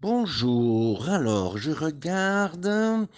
[0.00, 3.08] Bonjour, alors je regarde.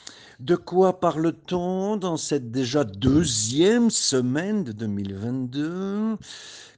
[0.40, 6.16] De quoi parle-t-on dans cette déjà deuxième semaine de 2022?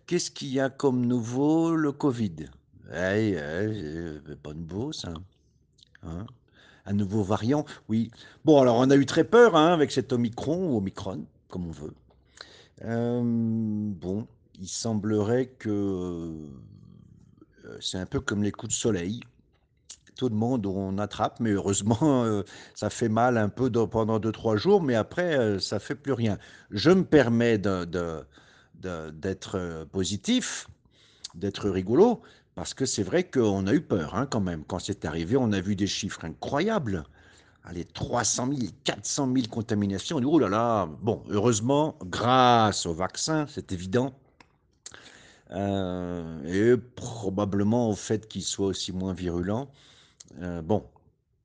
[0.08, 1.76] Qu'est-ce qu'il y a comme nouveau?
[1.76, 2.34] Le Covid.
[2.92, 5.14] Eh, eh, pas nouveau ça.
[6.02, 6.26] Hein?
[6.84, 8.10] Un nouveau variant, oui.
[8.44, 11.70] Bon, alors on a eu très peur hein, avec cet Omicron ou Omicron, comme on
[11.70, 11.94] veut.
[12.84, 14.26] Euh, bon,
[14.58, 16.48] il semblerait que euh,
[17.78, 19.20] c'est un peu comme les coups de soleil
[20.22, 22.44] tout le monde on attrape, mais heureusement, euh,
[22.76, 26.38] ça fait mal un peu pendant 2-3 jours, mais après, euh, ça fait plus rien.
[26.70, 28.28] Je me permets d'être
[29.56, 30.68] euh, positif,
[31.34, 32.22] d'être rigolo,
[32.54, 34.62] parce que c'est vrai qu'on a eu peur hein, quand même.
[34.64, 37.02] Quand c'est arrivé, on a vu des chiffres incroyables.
[37.64, 40.18] Allez, 300 000, 400 000 contaminations.
[40.18, 44.14] On dit, oh là là, bon, heureusement, grâce au vaccin, c'est évident,
[45.50, 49.68] et probablement au fait qu'il soit aussi moins virulent,
[50.40, 50.84] euh, bon,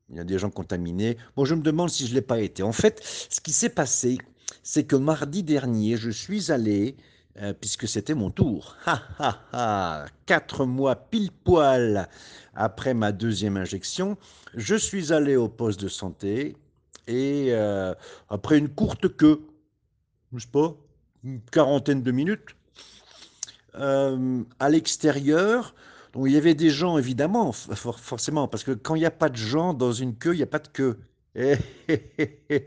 [0.09, 1.17] il y a des gens contaminés.
[1.35, 2.63] Bon, je me demande si je ne l'ai pas été.
[2.63, 4.17] En fait, ce qui s'est passé,
[4.63, 6.95] c'est que mardi dernier, je suis allé,
[7.41, 8.77] euh, puisque c'était mon tour,
[10.25, 12.07] quatre mois pile poil
[12.55, 14.17] après ma deuxième injection,
[14.55, 16.55] je suis allé au poste de santé
[17.07, 17.93] et euh,
[18.29, 19.41] après une courte queue,
[20.33, 20.75] je sais pas,
[21.23, 22.55] une quarantaine de minutes,
[23.79, 25.75] à l'extérieur,
[26.25, 29.35] il y avait des gens, évidemment, forcément, parce que quand il n'y a pas de
[29.35, 30.97] gens dans une queue, il n'y a pas de queue.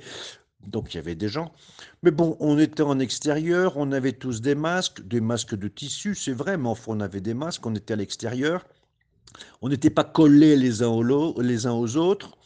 [0.66, 1.52] Donc il y avait des gens.
[2.02, 6.14] Mais bon, on était en extérieur, on avait tous des masques, des masques de tissu,
[6.14, 8.66] c'est vrai, mais enfin on avait des masques, on était à l'extérieur.
[9.62, 12.36] On n'était pas collés les uns, aux, autres.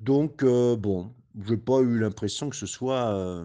[0.00, 3.08] Donc, euh, bon, je n'ai pas eu l'impression que ce soit...
[3.08, 3.44] Euh,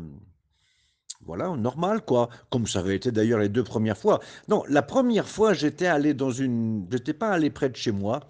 [1.25, 2.29] voilà, normal, quoi.
[2.49, 4.19] Comme ça avait été d'ailleurs les deux premières fois.
[4.47, 6.87] Non, la première fois, j'étais allé dans une.
[6.91, 8.21] J'étais pas allé près de chez moi.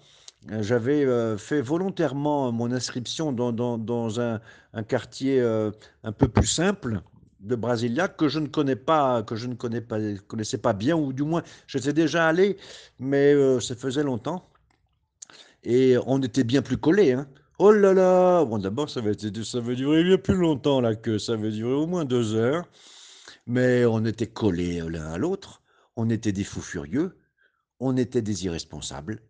[0.50, 4.40] Euh, j'avais euh, fait volontairement mon inscription dans, dans, un,
[4.72, 5.70] un, quartier euh,
[6.02, 7.00] un peu plus simple
[7.40, 10.96] de Brasilia que je ne connais pas, que je ne connais pas, connaissais pas bien,
[10.96, 12.56] ou du moins j'étais déjà allé,
[12.98, 14.48] mais ça faisait longtemps.
[15.64, 17.12] Et on était bien plus collés.
[17.12, 17.28] Hein.
[17.58, 21.18] Oh là là Bon, d'abord, ça va, ça va durer bien plus longtemps là que
[21.18, 22.68] ça va durer au moins deux heures.
[23.46, 25.62] Mais on était collés l'un à l'autre.
[25.96, 27.18] On était des fous furieux.
[27.80, 29.22] On était des irresponsables.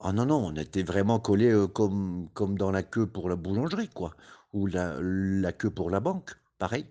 [0.00, 3.36] Ah non, non, on était vraiment collés euh, comme, comme dans la queue pour la
[3.36, 4.14] boulangerie, quoi.
[4.52, 6.86] Ou la, la queue pour la banque, pareil.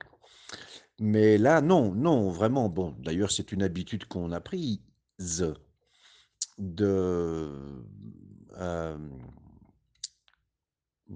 [0.99, 2.69] Mais là, non, non, vraiment.
[2.69, 4.79] Bon, d'ailleurs, c'est une habitude qu'on a prise
[6.57, 7.53] de.
[8.57, 8.97] Euh,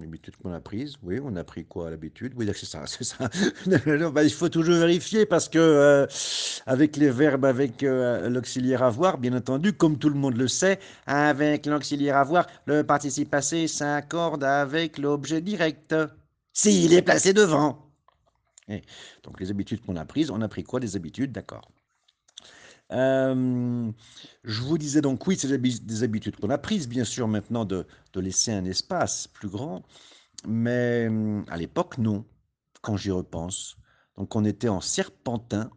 [0.00, 2.32] L'habitude qu'on a prise, oui, on a pris quoi l'habitude?
[2.36, 3.28] Oui, c'est ça, c'est ça.
[4.10, 6.06] Bah, il faut toujours vérifier parce que euh,
[6.66, 10.78] avec les verbes, avec euh, l'auxiliaire avoir, bien entendu, comme tout le monde le sait,
[11.06, 15.94] avec l'auxiliaire avoir, le participe passé s'accorde avec l'objet direct.
[16.52, 17.90] S'il est placé devant.
[19.24, 21.68] donc les habitudes qu'on a prises, on a pris quoi Des habitudes, d'accord.
[22.92, 23.92] Euh,
[24.44, 27.86] je vous disais donc, oui, c'est des habitudes qu'on a prises, bien sûr, maintenant de,
[28.14, 29.84] laisser un espace plus grand,
[30.46, 31.08] mais
[31.48, 32.24] à l'époque, non,
[32.82, 33.76] quand j'y repense.
[34.16, 35.70] Donc on était en serpentin,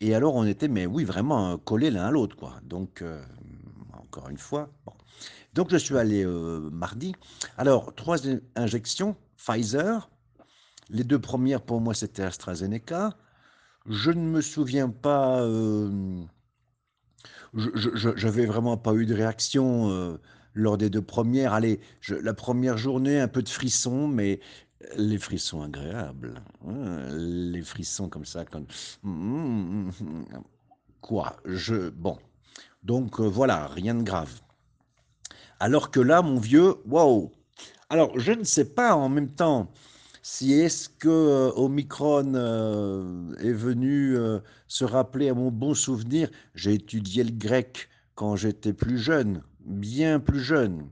[0.00, 2.60] et alors on était, mais oui, vraiment collés l'un à l'autre, quoi.
[2.64, 3.24] Donc, euh,
[3.92, 4.70] encore une fois.
[5.54, 7.14] Donc je suis allé euh, mardi.
[7.56, 8.18] Alors, trois
[8.56, 10.10] injections, Pfizer.
[10.90, 13.16] Les deux premières, pour moi, c'était AstraZeneca.
[13.88, 16.24] Je ne me souviens pas, euh,
[17.54, 20.18] je n'avais vraiment pas eu de réaction, euh,
[20.54, 21.52] lors des deux premières.
[21.52, 24.40] Allez, la première journée, un peu de frissons, mais
[24.96, 26.34] les frissons agréables,
[26.66, 28.66] hein, les frissons comme ça, comme
[31.00, 31.36] quoi?
[31.44, 32.18] Je bon,
[32.82, 34.40] donc heu, voilà, rien de grave.
[35.60, 37.32] Alors que là, mon vieux, waouh!
[37.88, 39.70] Alors je ne sais pas en même temps
[40.28, 46.28] si est-ce que euh, Omicron euh, est venu euh, se rappeler à mon bon souvenir,
[46.56, 50.90] j'ai étudié le grec quand j'étais plus jeune, bien plus jeune,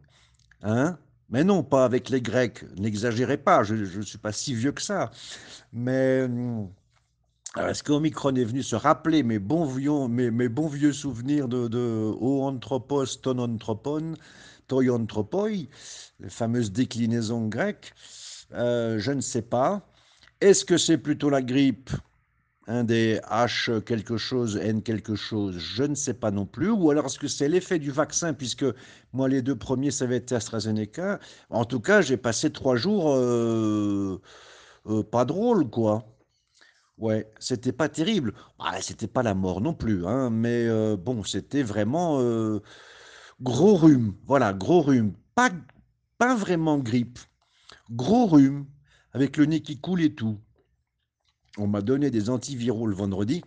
[0.62, 0.98] hein
[1.30, 4.80] Mais non, pas avec les Grecs, n'exagérez pas, je ne suis pas si vieux que
[4.80, 5.10] ça.
[5.72, 6.28] Mais
[7.56, 14.14] est-ce qu'Omicron est venu se rappeler mes bons vieux, souvenirs de, de Oanthropos, Tonanthropon,
[14.68, 15.66] Toyanthropoi,
[16.20, 17.94] les fameuses déclinaisons grecques?
[18.54, 19.86] Euh, je ne sais pas.
[20.40, 21.90] Est-ce que c'est plutôt la grippe
[22.66, 26.70] un des H quelque chose, N quelque chose, je ne sais pas non plus.
[26.70, 28.64] Ou alors est-ce que c'est l'effet du vaccin, puisque
[29.12, 31.20] moi les deux premiers, ça va être AstraZeneca.
[31.50, 34.20] En tout cas, j'ai passé trois jours euh,
[34.86, 36.06] euh, pas drôle, quoi.
[36.98, 38.34] Ouais, c'était pas terrible.
[38.58, 42.20] Ah, c'était pas la mort non plus, hein, mais bon, c'était vraiment
[43.40, 45.12] Gros rhume, voilà, gros rhume.
[45.34, 45.50] Pas,
[46.18, 47.18] pas vraiment grippe.
[47.90, 48.66] Gros rhume,
[49.12, 50.38] avec le nez qui coule et tout.
[51.58, 53.42] On m'a donné des antiviraux le vendredi.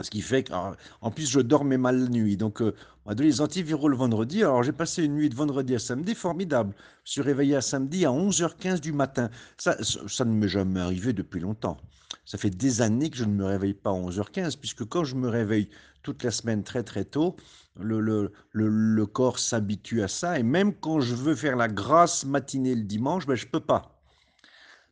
[0.00, 2.36] Ce qui fait qu'en plus, je dormais mal la nuit.
[2.36, 2.74] Donc, euh,
[3.06, 4.42] m'a donné les antiviraux le vendredi.
[4.42, 6.74] Alors, j'ai passé une nuit de vendredi à samedi formidable.
[7.04, 9.30] Je suis réveillé à samedi à 11h15 du matin.
[9.56, 11.76] Ça, ça ne m'est jamais arrivé depuis longtemps.
[12.24, 15.14] Ça fait des années que je ne me réveille pas à 11h15, puisque quand je
[15.14, 15.68] me réveille
[16.02, 17.36] toute la semaine très très tôt,
[17.78, 20.38] le, corps s'habitue à ça.
[20.38, 23.60] Et même quand je veux faire la grasse matinée le dimanche, ben, je ne peux
[23.60, 24.00] pas.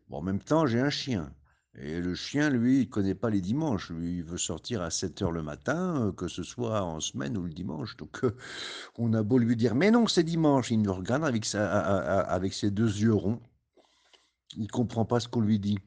[0.08, 1.32] Bon, en même temps, j'ai un chien.
[1.78, 3.90] Et le chien, lui, il connaît pas les dimanches.
[3.90, 7.36] Lui, il veut sortir à 7 heures le matin, euh, que ce soit en semaine
[7.38, 7.96] ou le dimanche.
[7.96, 8.36] Donc, euh,
[8.98, 10.70] on a beau lui dire, mais non, c'est dimanche.
[10.70, 11.44] Il nous regarde avec,
[12.54, 13.40] ses deux yeux ronds.
[14.56, 15.78] Il comprend pas ce qu'on lui dit.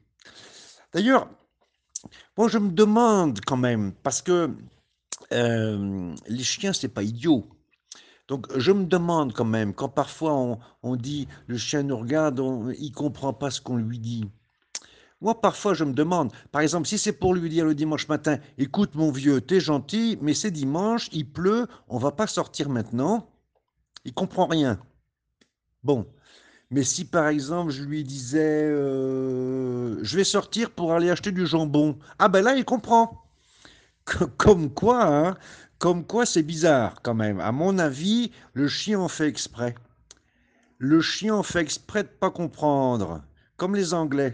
[0.92, 1.30] D'ailleurs,
[2.36, 4.50] moi, je me demande quand même, parce que
[5.32, 7.46] euh, les chiens, c'est pas idiot.
[8.26, 12.40] Donc, je me demande quand même, quand parfois on, on dit, le chien nous regarde,
[12.40, 14.28] on, il comprend pas ce qu'on lui dit.
[15.22, 18.38] Moi, parfois, je me demande, par exemple, si c'est pour lui dire le dimanche matin,
[18.58, 23.30] écoute mon vieux, t'es gentil, mais c'est dimanche, il pleut, on va pas sortir maintenant,
[24.04, 24.78] il comprend rien.
[25.82, 26.06] Bon,
[26.70, 31.46] mais si par exemple je lui disais, euh, je vais sortir pour aller acheter du
[31.46, 33.22] jambon, ah ben là, il comprend.
[34.36, 35.36] Comme quoi, hein,
[35.78, 37.40] comme quoi c'est bizarre quand même.
[37.40, 39.74] À mon avis, le chien en fait exprès.
[40.78, 43.22] Le chien en fait exprès de pas comprendre,
[43.56, 44.32] comme les Anglais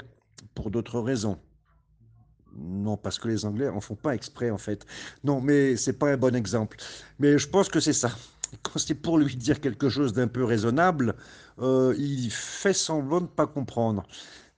[0.55, 1.39] pour d'autres raisons.
[2.55, 4.85] Non, parce que les Anglais en font pas exprès en fait.
[5.25, 6.77] Non, mais c'est pas un bon exemple.
[7.19, 8.11] Mais je pense que c'est ça.
[8.63, 11.15] Quand c'est pour lui dire quelque chose d'un peu raisonnable,
[11.61, 14.03] euh, il fait semblant de ne pas comprendre.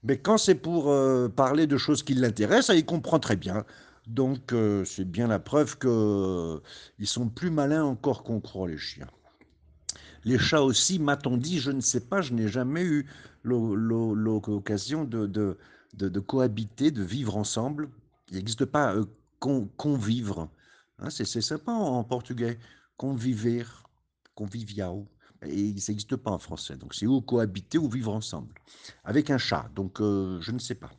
[0.03, 3.65] Mais quand c'est pour euh, parler de choses qui l'intéressent, il comprend très bien.
[4.07, 9.07] Donc euh, c'est bien la preuve qu'ils sont plus malins encore qu'on croit les chiens.
[10.25, 13.07] Les chats aussi, m'a-t-on dit, je ne sais pas, je n'ai jamais eu
[13.43, 15.57] l'occasion de, de,
[16.19, 17.89] cohabiter, de vivre ensemble.
[18.29, 19.05] Il n'existe pas euh,
[19.39, 20.49] convivre.
[20.99, 22.57] Hein, c'est sympa en, portugais.
[22.97, 23.63] Conviver,
[24.33, 25.03] convivial.
[25.43, 26.75] Et ça n'existe pas en français.
[26.77, 28.53] Donc c'est ou cohabiter ou vivre ensemble.
[29.03, 29.69] Avec un chat.
[29.75, 30.91] Donc euh, je ne sais pas.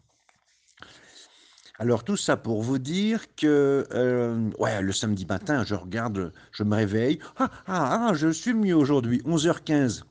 [1.78, 6.62] Alors tout ça pour vous dire que euh, ouais, le samedi matin, je regarde, je
[6.62, 7.18] me réveille.
[7.36, 9.20] Ah, ah, ah je suis mieux aujourd'hui.
[9.26, 10.02] 11h15.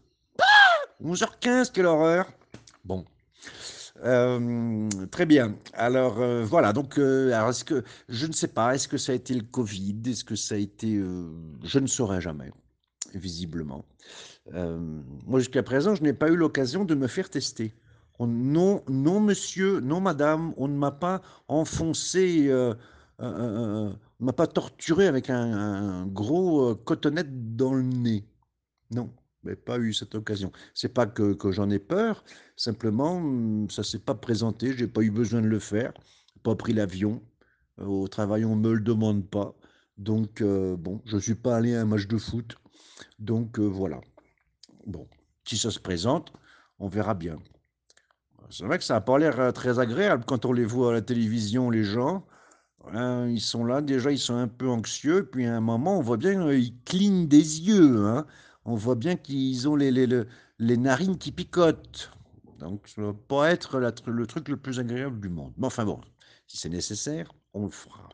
[1.04, 2.28] 11h15, quelle horreur.
[2.84, 3.04] Bon,
[4.03, 5.56] euh, très bien.
[5.74, 6.74] Alors euh, voilà.
[6.74, 8.75] Donc, euh, est-ce que je ne sais pas.
[8.75, 10.01] Est-ce que ça a été le Covid?
[10.06, 11.01] Est-ce que ça a été
[11.63, 12.51] Je ne saurais jamais,
[13.13, 13.86] visiblement.
[14.51, 17.74] moi, jusqu'à présent, je n'ai pas eu l'occasion de me faire tester.
[18.19, 22.50] non, non, monsieur, non, madame, on ne m'a pas enfoncé,
[23.19, 28.25] on ne m'a pas torturé avec un, un gros cotonnette dans le nez.
[28.91, 29.09] Non
[29.45, 30.51] mais pas eu cette occasion.
[30.74, 32.24] C'est pas que, que j'en ai peur,
[32.56, 35.94] simplement hum, ça s'est pas présenté, j'ai pas eu besoin de le faire,
[36.44, 37.21] pas pris l'avion,
[37.80, 39.56] euh, au travail on me le demande pas,
[39.97, 42.56] donc euh, bon, je suis pas allé à un match de foot,
[43.19, 44.01] donc euh, voilà.
[44.86, 45.07] Bon,
[45.48, 46.31] si ça se présente,
[46.80, 47.38] on verra bien.
[48.51, 51.01] C'est vrai que ça n'a pas l'air très agréable quand on les voit à la
[51.01, 52.27] télévision, les gens.
[52.94, 56.01] Hein, ils sont là, déjà ils sont un peu anxieux, puis à un moment on
[56.01, 58.05] voit bien ils clignent des yeux.
[58.05, 58.27] Hein
[58.65, 62.12] on voit bien qu'ils ont les, les, narines qui picotent.
[62.60, 65.53] Donc, ça ne va pas être le truc le plus agréable du monde.
[65.57, 66.01] Mais enfin bon,
[66.48, 68.10] si c'est nécessaire, on le fera.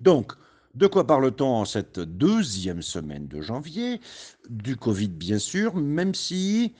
[0.00, 0.32] Donc,
[0.74, 4.00] de quoi parle-t-on en cette deuxième semaine de janvier?
[4.48, 6.74] Du Covid, bien sûr, même si...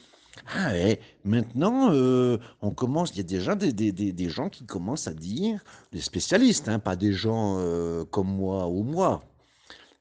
[0.54, 5.08] Ah ouais, maintenant, euh, on commence, il y a déjà des, des, gens qui commencent
[5.08, 5.62] à dire,
[5.92, 9.24] des spécialistes, hein, pas des gens euh, comme moi ou moi,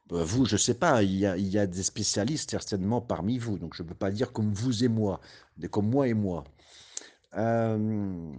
[0.09, 1.25] vous, je ne sais pas, il y,
[1.57, 4.87] a, des spécialistes certainement parmi vous, donc je ne peux pas dire comme vous et
[4.87, 5.19] moi,
[5.69, 6.43] comme moi et moi.
[7.37, 7.77] Euh,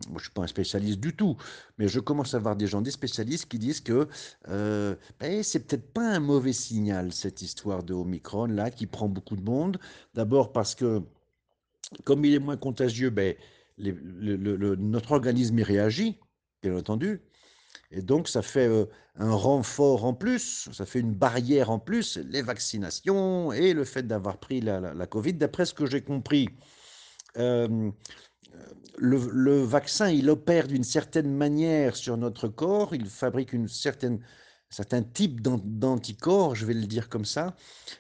[0.09, 1.37] je ne suis pas un spécialiste du tout,
[1.79, 4.09] mais je commence à voir des gens, des spécialistes qui disent que
[4.49, 9.09] euh, ben, c'est peut-être pas un mauvais signal cette histoire de Omicron là qui prend
[9.09, 9.79] beaucoup de monde.
[10.15, 11.03] D'abord parce que
[12.05, 13.37] comme il est moins contagieux, ben,
[13.79, 16.19] notre organisme y réagit,
[16.63, 17.21] bien entendu.
[17.91, 22.19] Et donc, ça fait euh, un renfort en plus, ça fait une barrière en plus,
[22.19, 25.35] les vaccinations et le fait d'avoir pris la, Covid.
[25.35, 26.49] D'après ce que j'ai compris,
[27.37, 27.91] euh,
[28.97, 34.75] le, vaccin, il opère d'une certaine manière sur notre corps, il fabrique une certaine, un
[34.75, 37.57] certain type d'anticorps, je vais le dire comme ça.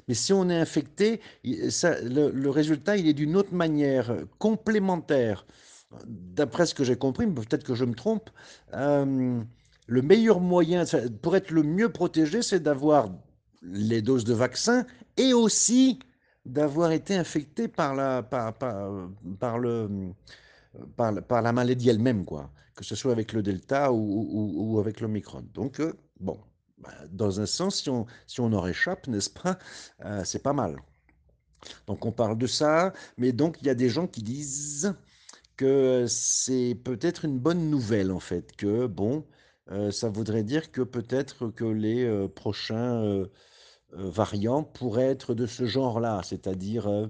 [0.07, 5.47] Mais si on est infecté, le, résultat, il est d'une autre manière, complémentaire.
[6.07, 8.31] D'après ce que j'ai compris, peut-être que je me trompe,
[8.75, 9.43] euh,
[9.91, 10.85] le meilleur moyen,
[11.21, 13.11] pour être le mieux protégé, c'est d'avoir
[13.61, 15.99] les doses de vaccin et aussi
[16.45, 20.13] d'avoir été infecté par la, par, le,
[20.97, 25.45] par, la maladie elle-même, quoi, que ce soit avec le Delta ou, avec l'Omicron.
[25.55, 26.39] Donc, euh, bon,
[26.79, 29.59] bah, dans un sens, si on, si on en réchappe, n'est-ce pas,
[30.05, 30.77] euh, c'est pas mal.
[31.89, 34.95] Donc, on parle de ça, mais donc, il y a des gens qui disent
[35.57, 39.27] que c'est peut-être une bonne nouvelle, en fait, que, bon,
[39.71, 43.27] euh, ça voudrait dire que peut-être que les prochains
[43.93, 47.09] variants pourraient être de ce genre-là, c'est-à-dire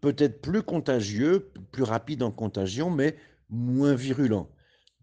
[0.00, 3.16] peut-être plus contagieux, plus rapide en contagion, mais
[3.50, 4.48] moins virulent.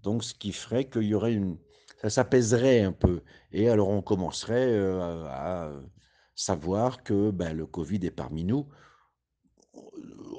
[0.02, 1.58] Donc, ce qui ferait qu'il y aurait une...
[2.02, 3.22] Ça s'apaiserait un peu.
[3.52, 5.72] Et alors, on commencerait euh, à
[6.36, 8.68] savoir que ben, le Covid est parmi nous.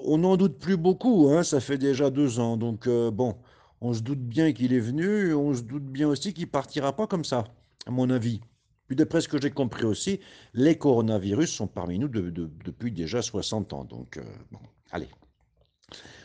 [0.04, 2.58] On n'en doute plus beaucoup, hein, ça fait déjà deux ans.
[2.58, 3.36] Donc, euh, bon,
[3.80, 7.06] on se doute bien qu'il est venu, on se doute bien aussi qu'il partira pas
[7.06, 7.44] comme ça,
[7.86, 8.40] à mon avis.
[8.86, 10.20] Puis d'après ce que j'ai compris aussi,
[10.52, 13.84] les coronavirus sont parmi nous depuis déjà 60 ans.
[13.84, 15.08] Donc, euh, bon, allez.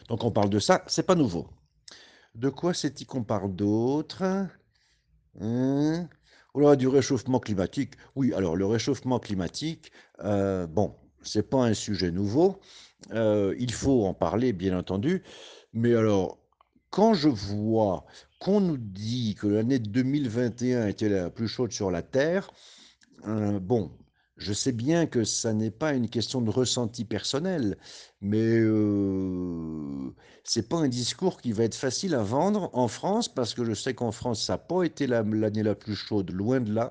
[0.08, 1.48] Donc on parle de ça, c'est pas nouveau.
[2.36, 4.24] De quoi c'est-il qu'on parle d'autre
[5.40, 6.10] hein?
[6.54, 7.94] Oh Du réchauffement climatique.
[8.16, 9.92] Oui, alors le réchauffement climatique,
[10.24, 12.60] euh, bon, c'est pas un sujet nouveau.
[13.12, 15.24] Euh, il faut en parler, bien entendu.
[15.74, 16.39] Mais alors,
[16.90, 18.06] quand je vois
[18.40, 22.52] qu'on nous dit que l'année 2021 était la plus chaude sur la Terre,
[23.28, 23.92] euh, bon,
[24.40, 27.78] je sais bien que ça n'est pas une question de ressenti personnel,
[28.22, 33.54] mais euh, c'est pas un discours qui va être facile à vendre en France, parce
[33.54, 36.74] que je sais qu'en France, ça n'a pas été l'année la, plus chaude, loin de
[36.74, 36.90] là.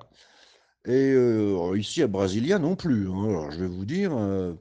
[0.85, 3.09] Et euh, ici à Brasilia non plus.
[3.11, 3.25] Hein.
[3.29, 4.55] Alors, je vais vous dire, euh,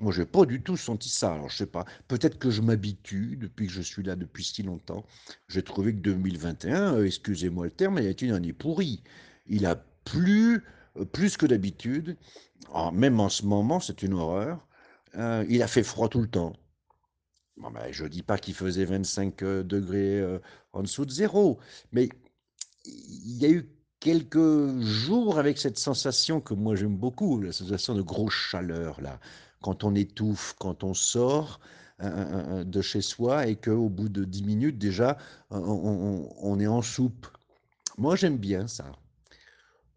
[0.00, 1.34] moi, j'ai pas du tout senti ça.
[1.34, 1.84] Alors, je sais pas.
[2.08, 5.04] Peut-être que je m'habitue depuis que je suis là depuis si longtemps.
[5.48, 9.02] J'ai trouvé que 2021, euh, excusez-moi le terme, il a été une année pourrie.
[9.46, 10.64] Il a plu
[10.96, 12.16] euh, plus que d'habitude.
[12.72, 14.66] Ah, même en ce moment, c'est une horreur.
[15.16, 16.54] Euh, il a fait froid tout le temps.
[17.56, 20.40] Bon, ben, je dis pas qu'il faisait 25 degrés
[20.72, 21.60] en dessous de zéro,
[21.92, 22.08] mais
[22.84, 23.70] il y a eu
[24.00, 29.20] quelques jours avec cette sensation que moi j'aime beaucoup, la sensation de grosse chaleur là
[29.64, 31.58] quand on étouffe, quand on sort
[32.02, 35.16] euh, euh, euh, de chez soi et qu'au bout de 10 minutes déjà,
[35.48, 37.26] on, est en soupe.
[37.96, 38.92] Moi, j'aime bien ça.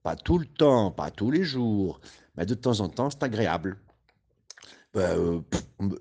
[0.04, 2.00] Pas tout le temps, pas tous les jours,
[2.38, 3.78] mais de temps en temps, c'est agréable.
[4.94, 5.44] Ben,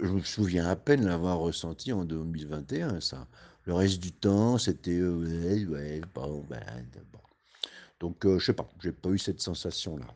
[0.00, 3.26] je me souviens à peine l'avoir ressenti en 2021, ça.
[3.64, 6.62] Le reste du temps, c'était ouais, bon, ben.
[7.98, 10.06] Donc, je sais pas, j'ai pas eu cette sensation-là.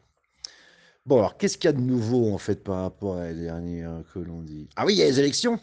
[1.11, 4.05] Bon, alors, qu'est-ce qu'il y a de nouveau, en fait, par rapport à l'année dernière
[4.15, 4.69] que l'on dit?
[4.77, 5.59] Ah oui, il y a les élections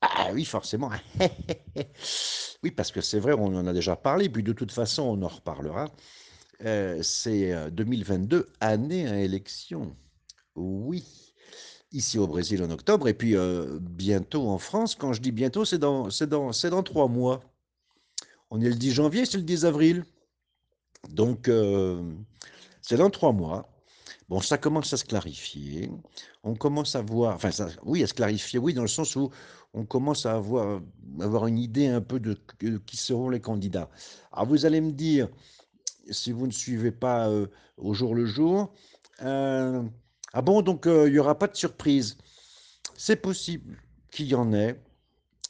[0.00, 0.90] Ah oui, forcément.
[2.62, 5.22] oui, parce que c'est vrai, on en a déjà parlé, puis de toute façon, on
[5.22, 5.90] en reparlera.
[6.64, 9.94] Euh, c'est 2022, euh, année à élection.
[10.54, 11.04] Oui,
[11.92, 14.94] ici au Brésil en octobre, et puis euh, bientôt en France.
[14.94, 17.42] Quand je dis bientôt, c'est dans, dans, dans trois mois.
[18.50, 20.06] On est le 10 janvier, c'est le 10 avril.
[21.10, 21.50] Donc,
[22.80, 23.68] c'est dans trois mois.
[24.28, 25.90] Bon, ça commence à se clarifier.
[26.44, 27.50] On commence à voir, enfin,
[27.84, 29.30] oui, à se clarifier, oui, dans le sens où
[29.72, 30.82] on commence à avoir,
[31.46, 32.36] une idée un peu de,
[32.86, 33.88] qui seront les candidats.
[34.32, 35.28] Alors, vous allez me dire,
[36.10, 37.46] si vous ne suivez pas euh,
[37.78, 38.72] au jour le jour,
[39.22, 39.82] euh,
[40.34, 42.18] ah bon, donc euh, il n'y aura pas de surprise.
[42.96, 44.78] C'est possible qu'il y en ait.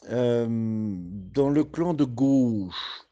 [0.09, 3.07] dans le clan de gauche,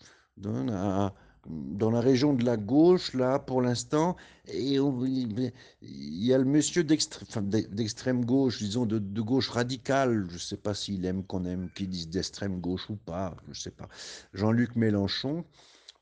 [1.49, 4.17] dans la région de la gauche, là, pour l'instant,
[4.49, 10.57] et il y a le monsieur d'extrême gauche, disons de, gauche radicale, je ne sais
[10.57, 13.88] pas s'il aime qu'on aime qu'il dise d'extrême gauche ou pas, je ne sais pas.
[14.35, 15.45] Jean-Luc Mélenchon,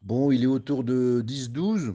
[0.03, 1.95] bon, il est autour de 10-12.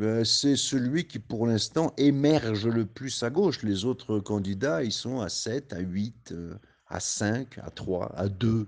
[0.00, 3.62] Euh, c'est celui qui, pour l'instant, émerge le plus à gauche.
[3.62, 6.54] Les autres candidats, ils sont à 7, à 8, euh,
[6.86, 8.66] à 5, à 3, à 2.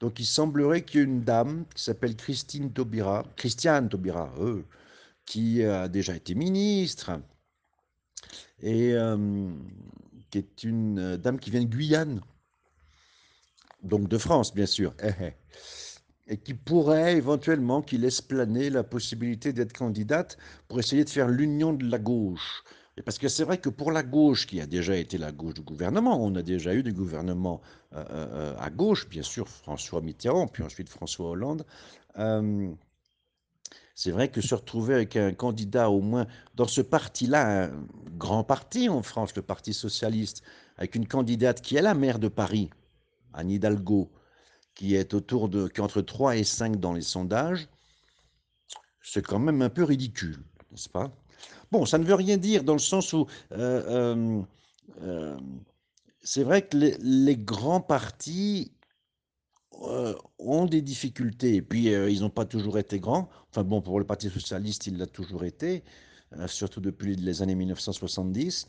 [0.00, 4.62] Donc il semblerait qu'il y ait une dame qui s'appelle Christine Taubira, Christiane Taubira, euh,
[5.24, 7.12] qui a déjà été ministre
[8.60, 9.50] et euh,
[10.30, 12.20] qui est une euh, dame qui vient de Guyane,
[13.82, 16.32] donc de France bien sûr, eh, eh.
[16.32, 20.36] et qui pourrait éventuellement, qui laisse planer la possibilité d'être candidate
[20.68, 22.64] pour essayer de faire l'union de la gauche.
[23.04, 25.60] Parce que c'est vrai que pour la gauche, qui a déjà été la gauche du
[25.60, 27.60] gouvernement, on a déjà eu des gouvernements
[27.92, 31.66] euh, euh, euh, à gauche, bien sûr, François Mitterrand, puis ensuite François Hollande.
[33.94, 37.86] c'est vrai que se retrouver avec un candidat, au moins dans ce parti-là, un
[38.16, 40.42] grand parti en France, le Parti socialiste,
[40.78, 42.70] avec une candidate qui est la maire de Paris,
[43.34, 44.10] Anne Hidalgo,
[44.74, 47.68] qui est autour de, qui entre 3 et 5 dans les sondages,
[49.02, 50.38] c'est quand même un peu ridicule.
[50.70, 51.12] n'est-ce pas?
[51.72, 54.46] Bon, ça ne veut rien dire dans le sens où, heu, hem,
[55.02, 55.36] heu,
[56.22, 58.72] c'est vrai que les grands partis,
[60.38, 63.28] ont des difficultés et puis, ils n'ont pas toujours été grands.
[63.50, 65.84] Enfin bon, pour le Parti socialiste, il l'a toujours été,
[66.46, 68.68] surtout depuis les années 1970.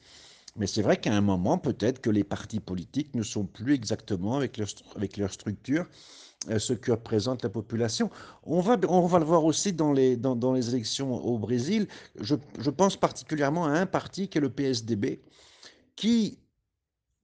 [0.57, 4.35] Mais c'est vrai qu'à un moment, peut-être que les partis politiques ne sont plus exactement
[4.37, 5.85] avec leur avec leur structure,
[6.49, 8.09] heu, ce que représente la population.
[8.43, 11.87] On va on va le voir aussi dans les dans les élections au Brésil.
[12.21, 15.21] Je pense particulièrement à un parti qui est le PSDB,
[15.95, 16.39] qui,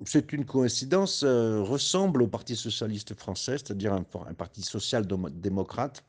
[0.05, 6.03] c'est une coïncidence, heu, ressemble au Parti socialiste français, c'est-à-dire un parti social-domo démocrate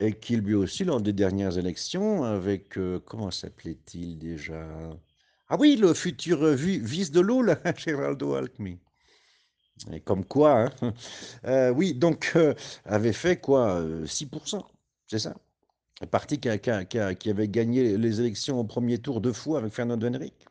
[0.00, 4.64] et qui lui aussi, lors des dernières élections avec, heu, comment s'appelait-il déjà?
[5.50, 8.78] Ah oui, le futur, vice de Lula, Geraldo Alckmin.
[9.92, 10.92] Et comme quoi, hein,
[11.46, 14.66] heu, oui, donc heu, avait fait quoi, heu, 6%
[15.06, 15.34] c'est ça?
[16.02, 20.08] Un parti qui qui avait gagné les élections au premier tour 2 fois avec Fernando
[20.08, 20.46] Henrique?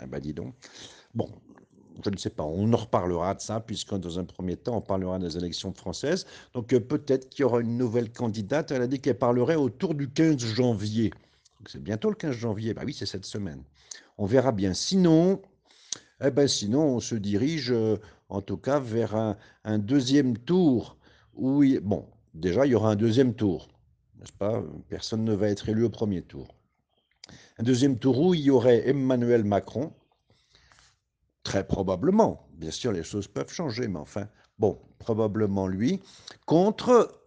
[0.00, 0.54] Ah bah, dis donc.
[1.14, 1.28] Bon,
[2.04, 4.82] je ne sais pas, on en reparlera de ça puisque dans un premier temps, on
[4.82, 6.26] parlera des élections françaises.
[6.54, 8.70] Donc peut-être qu'il y aura une nouvelle candidate.
[8.72, 11.12] Elle a dit qu'elle parlerait autour du 15 janvier.
[11.68, 12.74] C'est bientôt le 15 janvier.
[12.74, 13.62] Bah oui, c'est cette semaine.
[14.18, 14.74] On verra bien.
[14.74, 15.42] Sinon,
[16.22, 20.96] eh ben, sinon on se dirige, heu, en tout cas vers un 2 tour
[21.34, 23.68] où bon, déjà il y aura un deuxième tour,
[24.18, 24.62] n'est-ce pas?
[24.88, 26.48] Personne ne va être élu au premier tour.
[27.58, 29.92] Un deuxième tour où il y aurait Emmanuel Macron
[31.42, 32.48] Très probablement.
[32.54, 34.28] Bien sûr, les choses peuvent changer, mais enfin,
[34.58, 36.00] bon, probablement lui,
[36.46, 37.20] contre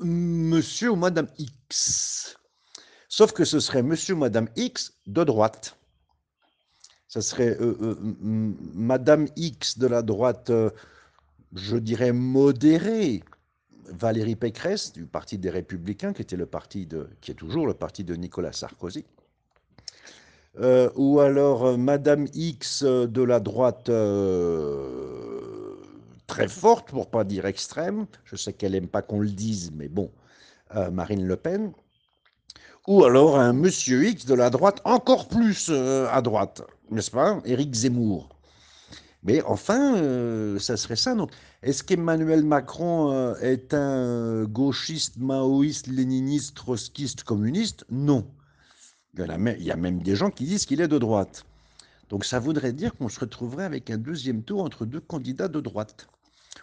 [0.00, 2.38] monsieur ou madame X.
[3.08, 5.77] Sauf que ce serait monsieur ou madame X de droite.
[7.18, 7.96] Ça serait euh, euh,
[8.74, 10.70] madame X de la droite, euh,
[11.52, 13.24] je dirais modérée.
[13.86, 17.74] Valérie Pécresse, du Parti des Républicains, qui était le parti de, qui est toujours le
[17.74, 19.04] parti de Nicolas Sarkozy.
[20.94, 23.90] Ou alors Madame X de la droite
[26.28, 28.06] très forte, pour pas dire extrême.
[28.24, 30.12] Je sais qu'elle aime pas qu'on le dise, mais bon,
[30.92, 31.72] Marine Le Pen.
[32.86, 37.74] Ou alors un Monsieur X de la droite encore plus à droite, n'est-ce pas Éric
[37.74, 38.28] Zemmour.
[39.22, 41.14] Mais enfin, euh, ça serait ça.
[41.14, 47.84] Donc, est-ce qu'Emmanuel Macron euh, est un gauchiste, maoïste, léniniste, trotskiste, communiste?
[47.90, 48.26] Non.
[49.16, 51.44] Il y, a même des gens qui disent qu'il est de droite.
[52.08, 55.60] Donc ça voudrait dire qu'on se retrouverait avec un deuxième tour entre deux candidats de
[55.60, 56.06] droite.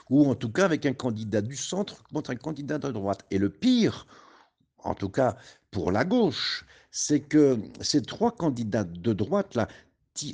[0.10, 3.26] Ou en tout cas avec un candidat du centre contre un candidat de droite.
[3.30, 4.08] Et le pire,
[4.80, 5.36] en tout cas
[5.70, 9.68] pour la gauche, c'est que ces trois candidats de droite, là,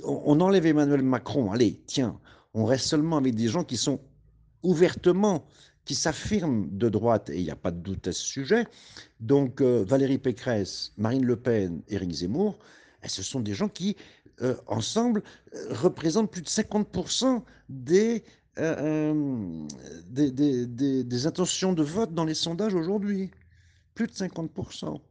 [0.04, 2.20] on enlève Emmanuel Macron, allez, tiens,
[2.54, 4.00] on reste seulement avec des gens qui sont
[4.64, 5.46] ouvertement
[5.86, 8.66] qui s'affirment de droite, et il n'y a pas de doute à ce sujet.
[9.20, 12.60] Donc euh, Valérie Pécresse, Marine Le Pen, Éric Zemmour,
[13.04, 13.96] eh, ce sont des gens qui,
[14.42, 15.24] euh, ensemble,
[15.56, 18.24] euh, représentent plus de 50% des,
[21.26, 23.32] intentions de vote dans les sondages aujourd'hui.
[23.96, 25.02] Plus de 50%.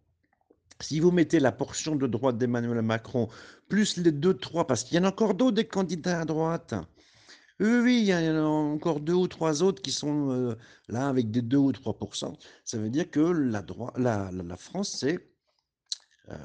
[0.80, 3.28] Si vous mettez la portion de droite d'Emmanuel Macron,
[3.68, 6.74] plus les deux, trois, parce qu'il y en a encore d'autres des candidats à droite,
[7.60, 10.56] oui, il y en a encore deux ou trois autres qui sont euh,
[10.88, 13.62] là avec des 2 ou 3% Ça veut dire que la,
[14.32, 15.18] la, France s'est
[16.30, 16.36] euh,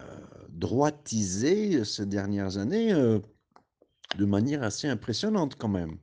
[0.50, 3.20] droitisée ces dernières années euh,
[4.18, 5.98] de manière assez impressionnante quand même,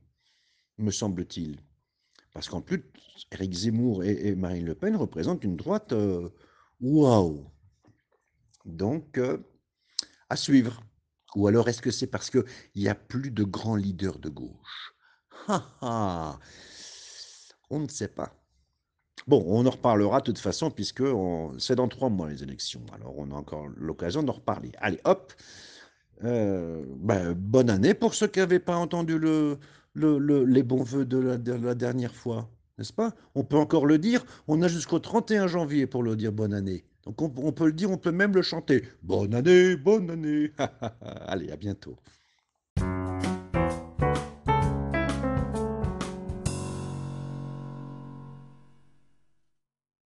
[0.79, 1.59] me semble-t-il.
[2.33, 2.83] Parce qu'en plus,
[3.31, 5.93] Éric Zemmour et, et, Marine Le Pen représentent une droite
[6.81, 7.52] waouh.
[8.65, 9.19] Donc,
[10.29, 10.81] à suivre.
[11.35, 12.43] Ou alors est-ce que c'est parce qu'il
[12.75, 14.93] n'y a plus de grands leaders de gauche?
[17.69, 18.33] On ne sait pas.
[19.27, 21.03] Bon, on en reparlera de toute façon, puisque
[21.57, 22.85] c'est dans trois mois les élections.
[22.93, 24.71] Alors, on a encore l'occasion d'en reparler.
[24.79, 25.33] Allez, hop
[26.23, 29.59] euh, ben, Bonne année pour ceux qui n'avaient pas entendu le,
[29.93, 33.13] le, le, les bons voeux de la, de la dernière fois, n'est-ce pas?
[33.35, 34.25] On peut encore le dire.
[34.47, 36.85] On a jusqu'au 31 janvier pour le dire bonne année.
[37.05, 38.83] Donc, on, peut le dire, on peut même le chanter.
[39.01, 40.51] Bonne année, bonne année.
[41.27, 41.97] Allez, à bientôt.